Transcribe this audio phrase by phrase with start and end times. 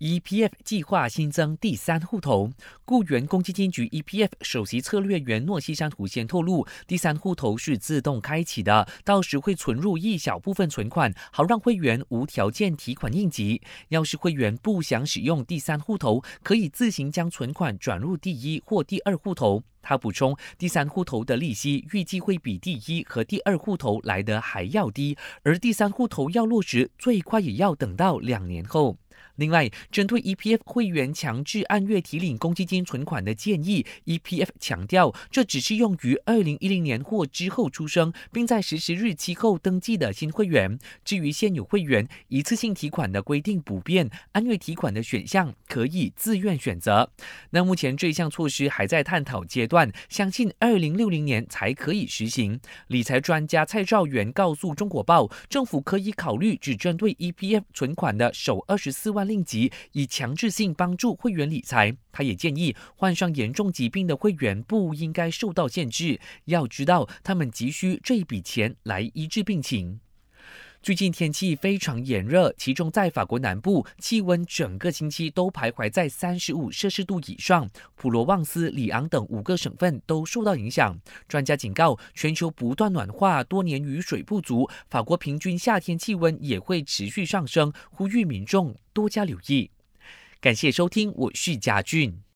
[0.00, 2.50] EPF 计划新增第三户头，
[2.86, 13.60] 雇员公积金局 EPF 首席策略员诺西山图先透露，第三户头是自动开启的，到时会存入一小部分存款，好让会员无条件提款应急。
[13.88, 19.62] 要是会员不想使用第三户头，可以自行将存款转入第一或第二户头。
[19.82, 28.96] 他补充，第三户头的利息预计会比第一和第二户头来得还要低，而第三户头要落实，最快也要等到两年后。
[29.36, 40.78] 另外，针对 EPF 会员强制按月提领公积金存款的建议，EPF 强调，这只适用于二零一零年或之后出生，并在实施日期后登记的新会员。
[41.04, 47.10] 至于现有会员，一次性提款的规定不变，按月提款的选项可以自愿选择。
[47.50, 52.60] 那目前这项措施还在探讨阶段，相信二零六零年才可以实行。
[52.88, 59.30] 理财专家蔡兆元告诉中国报，政府可以考虑只针对 EPF 存款的首二十四万。
[59.30, 66.18] 令吉以强制性帮助会员理财，他也建议患上严重疾病的会员不应该受到限制。
[66.46, 70.00] 要知道，他们急需这一笔钱来医治病情。
[70.82, 77.68] 最近天气非常炎热，其中在法国南部，气温整个星期都徘徊在三十五摄氏度以上。
[77.96, 80.98] 普罗旺斯、里昂等五个省份都受到影响。
[81.28, 89.70] 专家警告，全球不断暖化，多年雨水不足，法国平均夏天气温也会持续上升，呼吁民众多加留意。
[90.40, 92.22] 感谢收听，我是嘉俊。